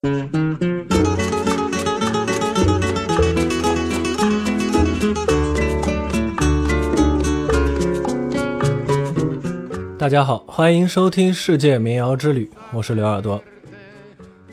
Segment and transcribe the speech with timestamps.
[0.00, 0.08] 大
[10.08, 13.42] 家好，欢迎收听《世界民谣之旅》，我是刘耳朵。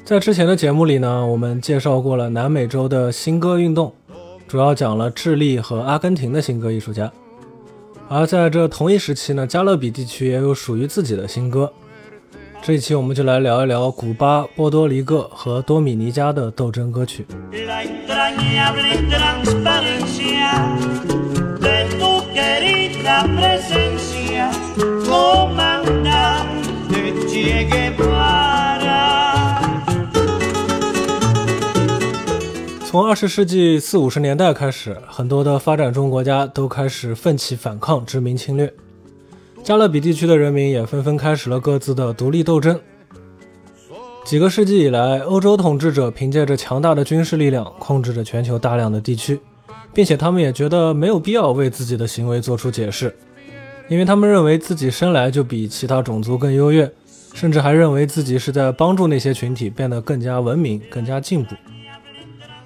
[0.04, 3.94] 在之前的节目里呢，我们介绍过了南美洲的新歌运动，
[4.48, 7.12] 主要讲了智利和阿根廷的新歌艺术家。
[8.10, 11.72] 而在这同一时期呢，加勒比地区也有属于自己的新歌。
[12.66, 17.24] 这一期我们就来聊一聊古巴、波多黎各和多米尼加的斗争歌曲。
[32.84, 38.74] 从二十世纪四五十年代开始，很多的发展中国家都开始奋起反抗殖民侵略，
[39.66, 42.80] 加勒比地区的人民也纷纷开始了各自的独立斗争。
[44.24, 49.40] 几个世纪以来，欧洲统治者凭借着强大的军事力量控制着全球大量的地区，
[49.92, 53.16] 并且他们也觉得没有必要为自己的行为做出解释，
[53.88, 56.92] 因为他们认为自己生来就比其他种族更优越，
[57.34, 61.56] 甚至还认为自己是在帮助那些群体变得更加文明、更加进步。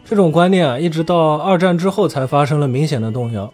[0.03, 3.53] 这种观念啊，一直到二战之后才发生了明显的动摇。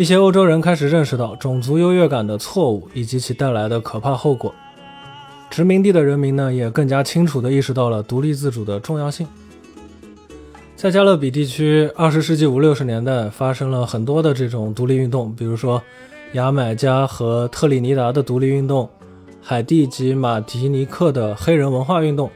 [0.00, 4.54] 一些欧洲人开始认识到种族优越感的错误以及其带来的可怕后果。
[5.50, 9.28] 殖民地的人民呢，也更加清楚地意识到了独立自主的重要性。
[10.74, 15.82] 在加勒比地区，二十世纪五六十年代发生了很多的这种独立运动，比如说
[16.32, 18.88] 牙买加和特立尼达的独立运动，
[19.42, 22.30] 海地及马提尼克的黑人文化运动。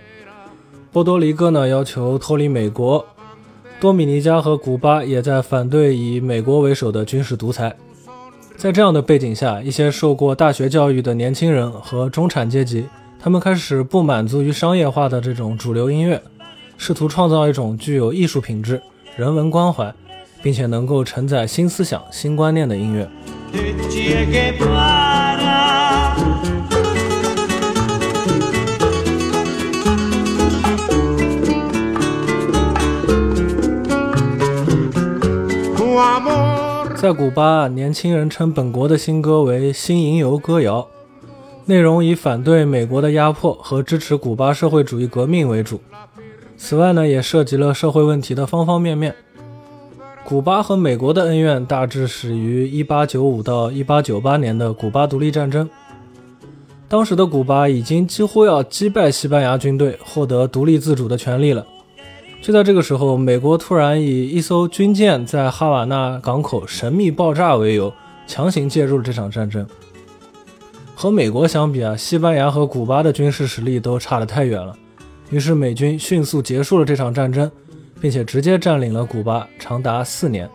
[0.92, 3.02] 波多黎各呢要求脱离美国，
[3.84, 7.76] 多米尼加和古巴也在反对以美国为首的军事独裁。
[8.56, 12.86] 在这样的背景下，一些受过大学教育的年轻人和中产阶级，
[13.20, 16.22] 他们开始不满足于商业化的这种主流音乐，
[16.78, 18.80] 试图创造一种具有艺术品质、
[19.18, 19.92] 人文关怀，
[20.42, 23.06] 并且能够承载新思想、新观念的音乐。
[37.04, 40.88] 在古巴，年轻人称本国的新歌为“新吟游歌谣”，
[41.66, 45.78] 内容以反对美国的压迫和支持古巴社会主义革命为主。
[46.56, 49.14] 此外呢，也涉及了社会问题的方方面面。
[50.24, 55.68] 古巴和美国的恩怨大致始于1895到1898年的古巴独立战争。
[56.88, 61.66] 当时的古巴已经几乎要击败西班牙军队，获得独立自主的权利了。
[62.44, 67.90] 就在这个时候，美国突然以一艘军舰在哈瓦那港口神秘爆炸为由，
[68.26, 69.66] 强行介入了这场战争。
[70.94, 74.76] 和美国相比啊，西班牙和古巴的军事实力都差得太远了。
[75.30, 77.50] 于是美军迅速结束了这场战争，
[77.98, 80.46] 并且直接占领了古巴，长达四年。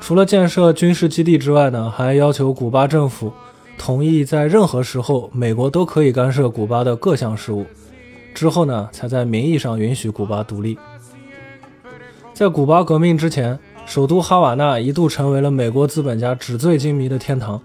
[0.00, 3.30] 除了建设军事基地之外呢，还要求古巴政府
[3.76, 7.66] 同意在任何时候，美国都可以干涉古巴的各项事务。
[8.36, 10.78] 之后呢，才在名义上允许古巴独立。
[12.34, 17.62] 在古巴革命之前，首都哈瓦那一度成为了美国资本家纸醉金迷的天堂，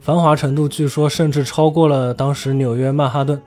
[0.00, 3.40] 繁华程度据说甚至超过了当时纽约曼哈顿。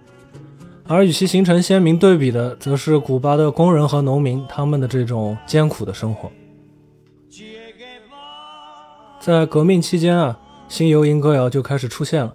[0.88, 6.31] 而与其形成鲜明对比的，则是古巴的工人和农民他们的这种艰苦的生活。
[9.19, 12.34] 在革命期间啊，新游吟歌谣就开始出现了，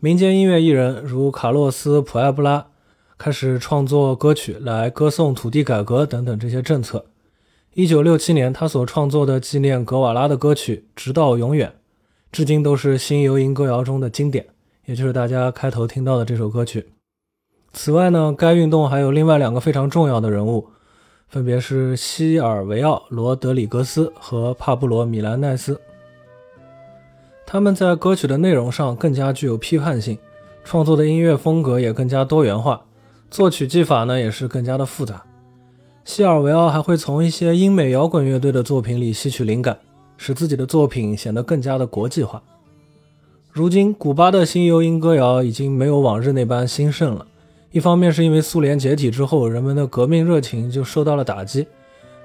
[0.00, 2.66] 民间音乐艺人如卡洛斯·普埃布拉。
[3.16, 7.06] 开始创作歌曲来歌颂土地改革等等这些政策。
[7.74, 11.68] 一九六七年，他所创作的纪念格瓦拉的歌曲《直到永远》，
[12.30, 14.46] 至今都是新游吟歌谣中的经典，
[14.84, 16.86] 也就是大家开头听到的这首歌曲。
[17.72, 20.68] 此外呢，该运动还有另外两个非常重要的人物，
[21.28, 25.80] 分别是西尔维奥·罗德里格斯和帕布罗·米兰奈斯。
[27.46, 30.18] 他们在歌曲的内容上更加具有批判性，
[30.62, 32.84] 创作的音乐风格也更加多元化。
[33.34, 35.20] 作曲技法呢也是更加的复杂。
[36.04, 39.76] 西尔维奥还会从一些英美摇滚乐队的作品里吸取灵感，
[40.16, 42.40] 使自己的作品显得更加的国际化。
[43.50, 47.26] 如今，古巴的新游吟歌谣已经没有往日那般兴盛了。
[47.72, 51.64] 一方面是因为苏联解体之后，人们的革命热情就受到了打击；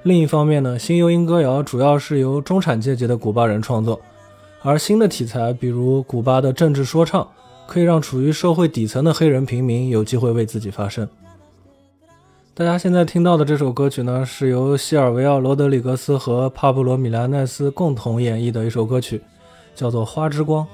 [0.04, 4.00] 另一方面呢，新游吟歌谣主要是由中产阶级的古巴人创作，
[4.62, 7.28] 而新的题材，比如古巴的政治说唱。
[7.70, 11.08] 可以让处于社会底层的黑人平民有机会为自己发声。
[12.56, 19.22] 大家现在听到的这首歌曲呢，是由西尔维奥·罗德里格斯和帕布罗·米兰奈斯共同演绎的一首歌曲，
[19.76, 20.66] 叫做《花之光》。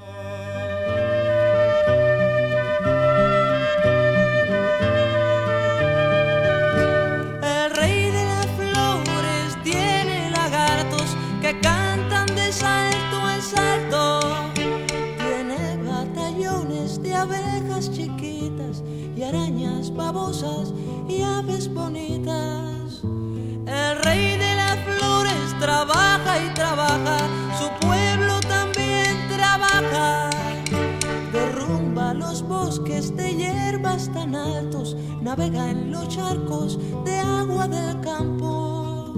[32.85, 39.15] bosques de hierbas tan altos, navega en los charcos de agua del campo.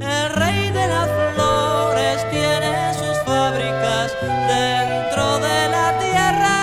[0.00, 4.08] El rey de las flores tiene sus fábricas
[4.54, 6.58] dentro de la tierra.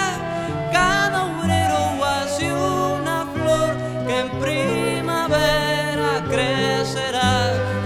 [0.74, 1.80] Cada obrero
[2.12, 3.70] hace una flor
[4.08, 7.32] que en primavera crecerá.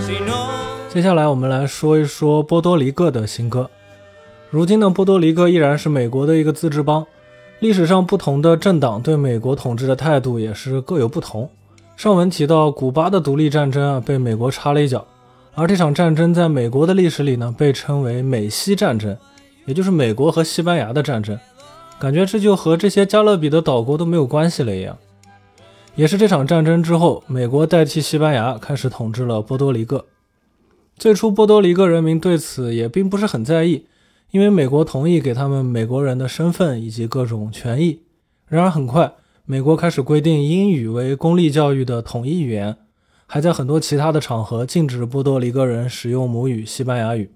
[0.05, 0.41] Si no.
[0.89, 3.69] 接下来我们来说一说波多黎各的新歌。
[4.49, 7.05] 如今的波多黎各依然是美国的一个自治邦，
[7.60, 11.50] 历史上不同的政党对美国统治的态度也是各有不同。
[11.96, 15.04] 上文提到古巴的独立战争啊，被美国插了一脚，
[15.54, 19.16] 而这场战争在美国的历史里呢，被称为美西战争，
[19.66, 21.36] 也就是美国和西班牙的战争。
[21.98, 24.96] 感觉这就和这些加勒比的岛国都没有关系了一样。
[25.96, 30.04] 也是这场战争之后，美国代替西班牙开始统治了波多黎各。
[30.96, 33.86] 最初，波多黎各人民对此也并不是很在意。
[34.30, 38.02] 因为美国同意给他们美国人的身份以及各种权益，
[38.46, 39.14] 然而很快，
[39.46, 42.76] 美国开始规定英语为公立教育的统一语言，
[43.26, 47.30] 还在很多其他的场合禁止波多黎各人使用母语西班牙语，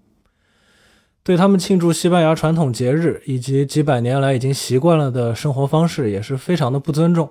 [1.23, 7.31] 对他们庆祝西班牙传统节日以及几百年来已经习惯了的生活方式也是非常的不尊重。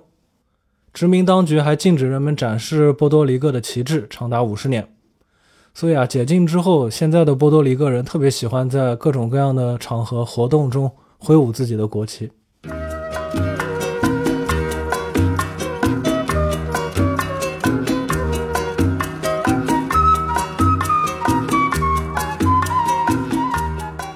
[0.92, 4.88] 殖民当局还禁止人们展示波多黎各的旗帜，长达五十年。
[5.74, 12.30] 所以啊，解禁之后，现在的波多黎各人特别喜欢在各种各样的场合活动中挥舞自己的国旗。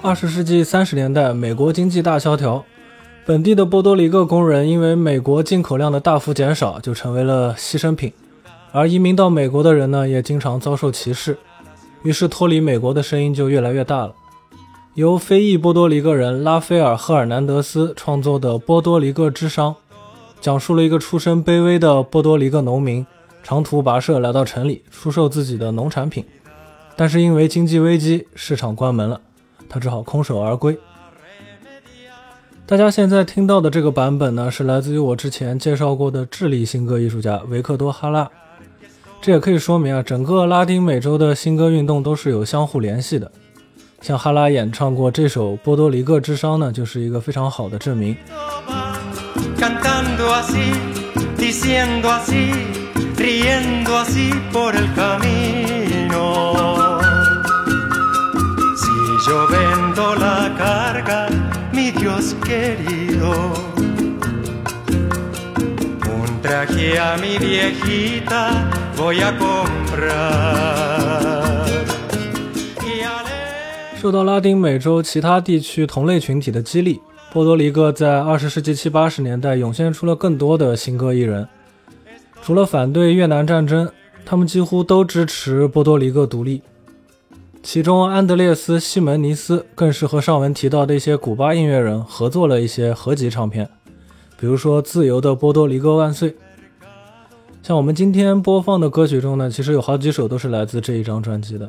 [0.03, 2.65] 二十世纪三十年代，美国经济大萧条，
[3.25, 8.13] 本地的波多黎各工人因为美国进口量的大幅减少，就成为了牺牲品。
[8.71, 11.37] 而移民到美国的人呢，也经常遭受歧视，
[12.07, 14.15] 于是脱离美国的声音就越来越大了。
[14.95, 19.73] 由非裔波多黎各人拉斐尔·赫尔南德斯创作的《波多黎各之殇》，
[20.41, 23.05] 讲述了一个出身卑微的波多黎各农民
[23.43, 26.25] 长途跋涉来到城里出售自己的农产品，
[26.95, 29.21] 但是因为经济危机，市场关门了，
[29.69, 30.79] 他只好空手而归。
[32.67, 38.31] 大家现在听到的这个版本呢，是来自于我之前介绍过的智利新歌艺术家维克多·哈拉。
[39.27, 43.29] 这也可以说明啊，整个拉丁美洲的新歌运动都是有相互联系的。
[44.01, 48.17] 像哈拉演唱过这首《波多黎各之殇》呢，就是一个非常好的证明。
[74.01, 76.99] 受到拉丁美洲其他地区同类群体的激励，
[77.31, 81.47] 波多黎各在二十世纪七八十年代涌现出了更多的新歌艺人。
[82.41, 83.91] 除了反对越南战争，
[84.25, 86.63] 他们几乎都支持波多黎各独立。
[87.63, 93.69] 其中，安德烈斯·西门尼斯更是和上文提到的一些古巴音乐人合作了一些合集唱片，
[94.41, 96.31] 比如说《自由的波多黎各万岁》。
[97.67, 101.69] 像我们今天播放的歌曲中呢，其实有好几首都是来自这一张专辑的。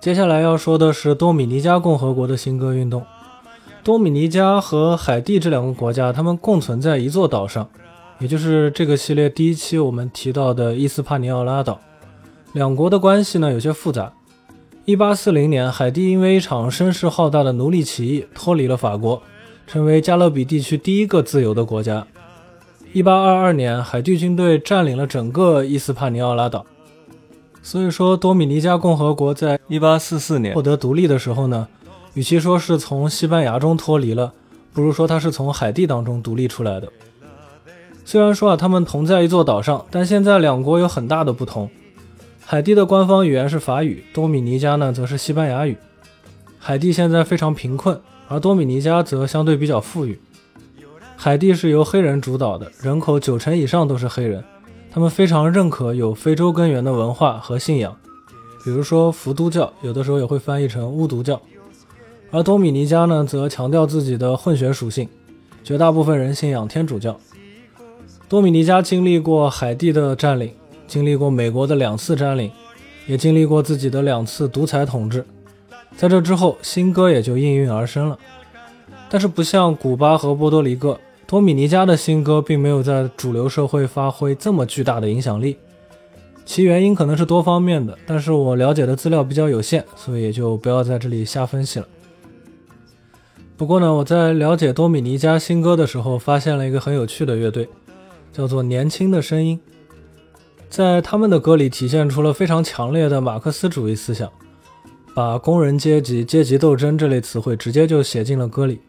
[0.00, 3.04] 接下来要说的是多米尼加共和国的新歌运动。
[3.84, 7.68] 多米尼加和海地这两个国家，它们共存在一座岛上，
[8.18, 11.78] 也就是这个系列第一期我们提到的伊斯帕尼奥拉岛。
[12.52, 14.12] 两国的关系呢有些复杂。
[14.84, 19.22] 一八四零年，海地因为一场声势浩大的奴隶起义脱离了法国，
[19.66, 22.04] 成为加勒比地区第一个自由的国家。
[22.92, 26.66] 一八二二年，海地军队占领了整个伊斯帕尼奥拉岛。
[27.62, 31.68] 所以说，多米尼加共和国在一八四四年获得独立的时候呢，
[32.14, 34.32] 与其说是从西班牙中脱离了，
[34.72, 36.88] 不如说它是从海地当中独立出来的。
[38.04, 41.70] 虽然说啊，他们同在一座岛上，但现在两国有很大的不同。
[42.44, 45.76] 海地的官方语言是法语，多米尼加呢则是西班牙语。
[46.58, 50.20] 海地现在非常贫困，而多米尼加则相对比较富裕。
[51.16, 54.42] 海地是由黑人主导的，人口九成以上都是黑人，
[54.90, 57.96] 他们非常认可有非洲根源的文化和信仰，
[58.64, 61.40] 比如说伏都教，有的时候也会翻译成巫毒教。
[62.32, 65.08] 而多米尼加呢，则强调自己的混血属性，
[65.62, 67.18] 绝大部分人信仰天主教。
[68.28, 70.52] 多米尼加经历过海地的占领。
[70.90, 72.50] 经历过美国的两次占领，
[73.06, 75.24] 也经历过自己的两次独裁统治。
[75.96, 78.18] 在这之后，新歌也就应运而生了。
[79.08, 85.56] 但是不像古巴和波多黎各，多米尼加的新歌并没有在主流社会发挥这么巨大的影响力。
[86.44, 91.86] 其原因可能是多方面的，但是我了解的资料比较有限，所以也就不要在这里瞎分析了。
[93.56, 97.68] 不过呢，我在了解多米尼加新歌的时候，发现了一个很有趣的乐队，
[98.32, 99.60] 叫做年轻的声音。
[100.70, 104.30] 在他们的歌里体现出了非常强烈的马克思主义思想，
[105.12, 108.80] 把工人阶级、阶级斗争这类词汇直接就写进了歌里，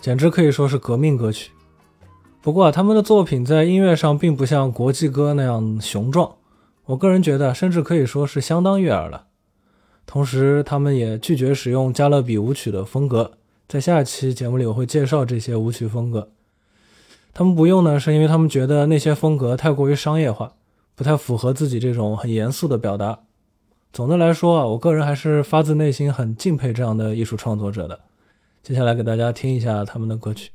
[0.00, 1.50] 简直可以说是革命歌曲。
[2.40, 6.36] 不过啊，他们的作品在音乐上并不像国际歌那样雄壮，
[6.84, 9.24] 我个人觉得甚至可以说是相当悦耳了。
[10.06, 13.32] 同时，他们也拒绝使用加勒比舞曲的风格。
[13.66, 16.30] 在下一期节目里，我会介绍这些舞曲风格。
[17.34, 20.52] 他们不用呢，是因为他们觉得那些风格太过于商业化，
[20.96, 23.20] 不太符合自己这种很严肃的表达。
[23.92, 28.00] 总的来说啊，我个人还是发自内心很敬佩这样的艺术创作者的。
[28.62, 30.50] 接下来给大家听一下他们的歌曲。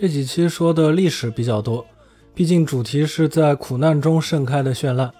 [0.00, 1.84] 这几期说的历史比较多，
[2.38, 5.12] 毕竟主题是在苦难中盛开的绚烂。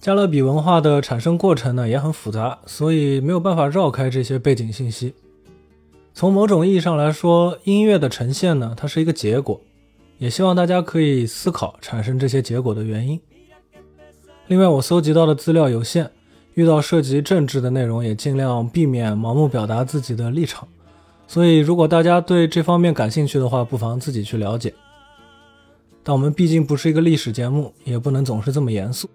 [0.00, 5.14] 加勒比文化的产生过程呢也很复杂，所以没有办法绕开这些背景信息。
[6.14, 9.60] 从某种意义上来说，音乐的呈现呢，它是一个结果，
[10.18, 13.20] 也希望大家可以思考产生这些结果的原因。
[14.46, 16.08] 另外，我搜集到的资料有限，
[16.54, 20.68] 遇到涉及政治的内容也尽量避免盲目表达自己的立场。
[21.26, 24.72] 所以，如果大家对这方面感兴趣的话，不妨自己去了解。
[26.04, 29.08] 但我们毕竟不是一个历史节目，也不能总是这么严肃。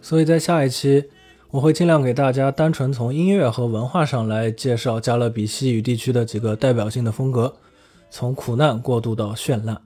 [0.00, 1.04] 所以在下一期，
[1.50, 7.54] 我会尽量给大家单纯从音乐和文化上来介绍加勒比西语地区的几个代表性的风格，
[8.10, 9.83] 从苦难过渡到绚烂。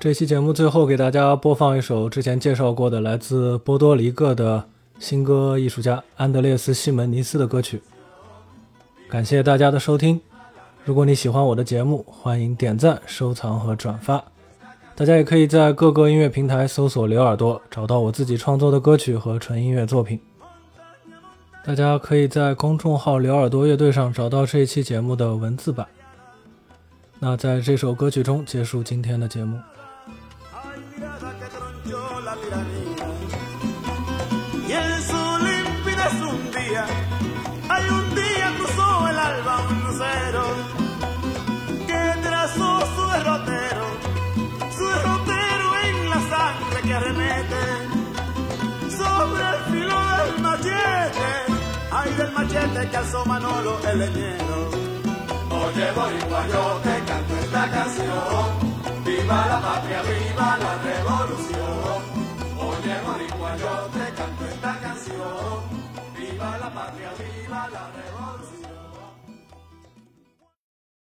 [0.00, 4.64] 这期节目最后给大家播放一首之前介绍过的来自波多黎各的
[4.98, 7.82] 新歌艺术家安德烈斯·西门尼斯的歌曲。
[9.10, 10.18] 感谢大家的收听。
[10.86, 14.24] 如果你喜欢我的节目，欢迎点赞、收藏和转发。
[14.96, 20.18] 大家也可以在各个音乐平台搜索“刘耳朵”，找到我自己创作的歌曲和纯音乐作品。
[21.62, 25.86] 大家可以在公众号“刘耳朵乐队”上找到这一期节目的文字版。
[27.18, 29.58] 那在这首歌曲中结束今天的节目。
[52.50, 54.70] Que alzó Manolo el leñero.
[55.50, 59.04] Oye, boricua, yo te canto esta canción.
[59.04, 62.02] Viva la patria, viva la revolución.
[62.58, 65.58] Oye, boricua, yo te canto esta canción.
[66.18, 68.69] Viva la patria, viva la revolución.